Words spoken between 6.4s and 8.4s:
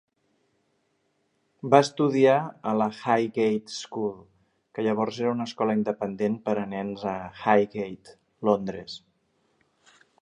per a nens a Highgate,